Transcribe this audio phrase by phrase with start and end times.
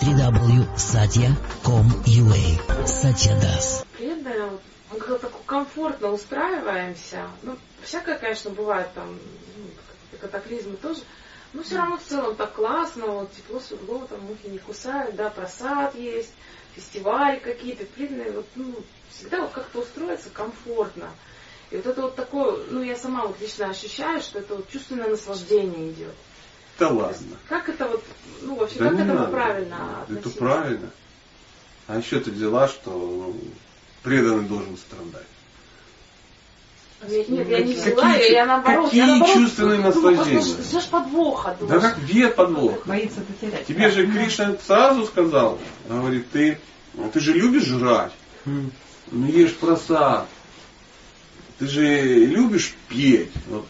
[0.00, 3.84] www.satya.com.ua Satya Das.
[4.92, 7.30] Мы как-то так комфортно устраиваемся.
[7.42, 9.18] Ну, всякое, конечно, бывает там,
[9.56, 9.64] ну,
[10.20, 11.02] катаклизмы тоже.
[11.52, 15.30] Но все равно в целом так классно, вот тепло, светло, там мухи не кусают, да,
[15.30, 16.32] просад есть,
[16.74, 18.74] фестивали какие-то, преданные, вот, ну,
[19.10, 21.10] всегда вот как-то устроиться комфортно.
[21.70, 25.08] И вот это вот такое, ну я сама вот лично ощущаю, что это вот чувственное
[25.08, 26.14] наслаждение идет.
[26.80, 27.36] Да ладно.
[27.48, 28.02] Как это вот,
[28.42, 29.30] ну вообще, Да как к этому надо.
[29.32, 30.38] правильно Это относиться?
[30.38, 30.90] правильно.
[31.86, 33.36] А еще ты взяла, что ну,
[34.02, 35.26] преданный должен страдать.
[37.06, 40.38] Нет, нет, я не Какие взяла, чу- я наоборот, какие я наоборот, чувственные думаю, наслаждения?
[40.40, 41.82] послушай, Ждешь подвоха, Да думаешь.
[41.82, 42.86] как где подвох?
[42.86, 43.66] Боится потерять.
[43.66, 46.58] Тебе же Кришна сразу сказал, говорит, ты,
[47.12, 48.12] ты же любишь жрать,
[48.44, 50.26] ну ешь просад.
[51.58, 53.32] Ты же любишь петь.
[53.48, 53.66] Вот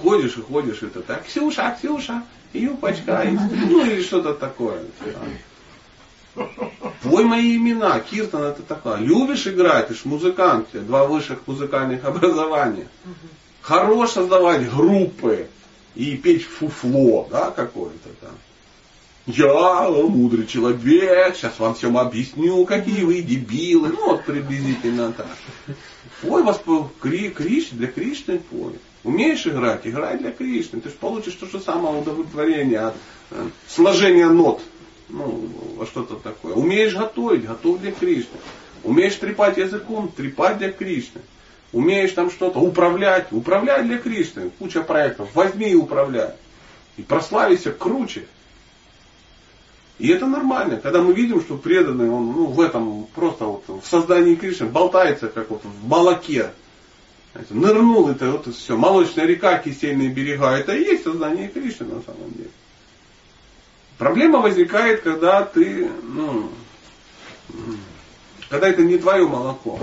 [0.00, 3.26] ходишь и ходишь, это так, Ксюша, Ксюша, юбочка,
[3.68, 4.84] ну или что-то такое.
[7.02, 8.96] Твой мои имена, Киртан это такое.
[8.98, 12.88] Любишь играть, ты ж музыкант, два высших музыкальных образования.
[13.60, 15.48] Хорош создавать группы
[15.94, 18.34] и петь фуфло, да, какое-то там.
[19.26, 23.90] Я мудрый человек, сейчас вам всем объясню, какие вы дебилы.
[23.90, 25.28] Ну, вот приблизительно так.
[26.22, 28.74] Пой вас по Кри, Кришне, для Кришны пой.
[29.02, 29.80] Умеешь играть?
[29.84, 30.80] Играй для Кришны.
[30.80, 32.94] Ты же получишь то же самое удовлетворение от
[33.32, 34.62] э, сложения нот.
[35.08, 36.54] Ну, во что-то такое.
[36.54, 37.44] Умеешь готовить?
[37.44, 38.38] Готовь для Кришны.
[38.84, 40.12] Умеешь трепать языком?
[40.16, 41.22] Трепать для Кришны.
[41.72, 43.26] Умеешь там что-то управлять?
[43.32, 44.50] Управляй для Кришны.
[44.60, 45.28] Куча проектов.
[45.34, 46.34] Возьми и управляй.
[46.96, 48.26] И прославися круче.
[50.02, 53.86] И это нормально, когда мы видим, что преданный, он ну, в этом просто вот в
[53.86, 56.50] создании Кришны болтается, как вот в молоке.
[57.30, 58.76] Знаете, Нырнул это вот все.
[58.76, 62.50] Молочная река, кисельные берега, это и есть создание Кришны на самом деле.
[63.96, 66.50] Проблема возникает, когда ты, ну,
[68.48, 69.78] когда это не твое молоко.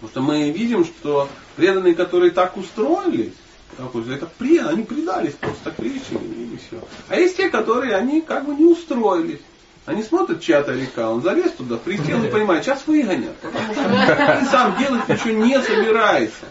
[0.00, 3.34] Потому что мы видим, что преданные, которые так устроились,
[3.78, 6.82] это при, они предались просто Кришне и все.
[7.08, 9.40] А есть те, которые они как бы не устроились.
[9.84, 13.36] Они смотрят, чья-то река, он залез туда, присел и понимает, сейчас выгонят.
[13.36, 16.46] Потому что ты сам делать ничего не собираешься.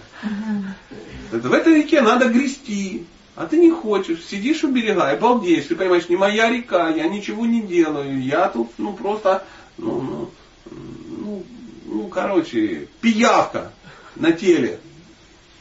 [1.32, 3.06] Это в этой реке надо грести.
[3.36, 5.66] А ты не хочешь, сидишь у берега и балдеешь.
[5.66, 8.22] Ты понимаешь, не моя река, я ничего не делаю.
[8.22, 9.44] Я тут, ну, просто,
[9.78, 10.32] ну, ну,
[10.72, 11.44] ну,
[11.86, 13.74] ну, короче, пиявка
[14.16, 14.80] на теле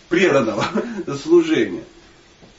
[0.09, 0.65] преданного
[1.23, 1.85] служения.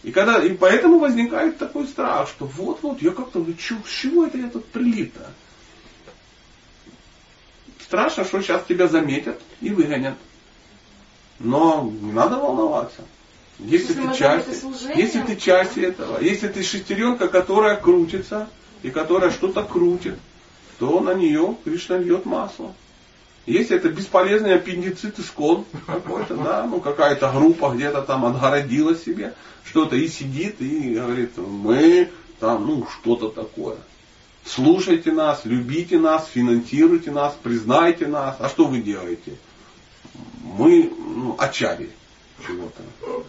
[0.03, 4.27] И, когда, и поэтому возникает такой страх, что вот-вот, я как-то, ну, чё, с чего
[4.27, 5.31] это я тут прилип-то?
[7.81, 10.15] Страшно, что сейчас тебя заметят и выгонят.
[11.39, 13.01] Но не надо волноваться.
[13.59, 14.63] Если ты часть,
[14.95, 18.49] если ты часть этого, если ты шестеренка, которая крутится
[18.83, 20.15] и которая что-то крутит,
[20.77, 22.75] то на нее Кришна льет масло.
[23.45, 29.33] Если это бесполезный аппендицит искон какой-то, да, ну какая-то группа где-то там отгородила себе
[29.63, 33.77] что-то и сидит и говорит, мы там, ну что-то такое.
[34.43, 38.35] Слушайте нас, любите нас, финансируйте нас, признайте нас.
[38.39, 39.37] А что вы делаете?
[40.43, 41.89] Мы ну, очаги
[42.45, 42.81] чего-то.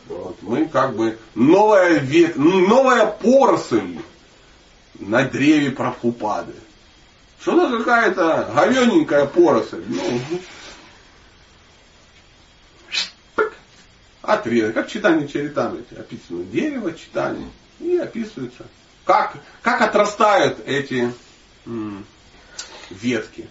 [0.09, 0.37] Вот.
[0.43, 2.37] Мы как бы новая, вет...
[2.37, 3.99] новая поросль
[4.99, 6.53] на древе Прабхупады.
[7.41, 9.85] Что-то какая-то говененькая поросль.
[9.87, 10.21] Ну,
[12.89, 13.53] шпык,
[14.23, 14.75] отрезок.
[14.75, 16.45] Как читание Чаритамрити описано.
[16.45, 17.49] Дерево читание.
[17.81, 18.67] И описывается.
[19.05, 21.13] Как, как отрастают эти
[21.67, 22.05] м,
[22.91, 23.49] ветки.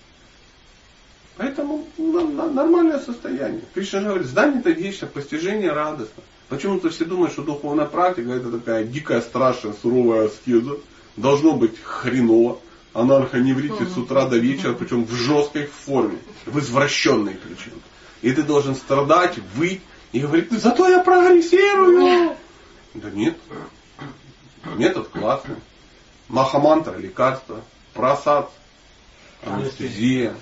[1.38, 3.62] Поэтому ну, нормальное состояние.
[3.74, 6.24] Кришна говорит, знание это вечно, постижение радостно.
[6.48, 10.78] Почему-то все думают, что духовная практика это такая дикая, страшная, суровая аскеза.
[11.18, 12.60] Должно быть хреново.
[12.96, 17.74] Анархоневрите с утра до вечера, причем в жесткой форме, в извращенной причем.
[18.22, 19.82] И ты должен страдать, выть
[20.14, 22.38] и говорить, «Ну, зато я прогрессирую.
[22.94, 23.38] Да нет.
[24.78, 25.58] Метод классный.
[26.30, 27.62] Махамантра, лекарство,
[27.94, 28.50] просад,
[29.46, 30.34] анестезия,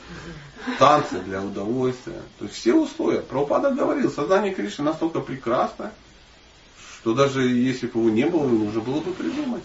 [0.78, 2.22] танцы для удовольствия.
[2.38, 3.22] То есть все условия.
[3.22, 5.92] Прабхупада говорил, сознание Кришны настолько прекрасно,
[7.02, 9.64] что даже если бы его не было, его нужно было бы придумать.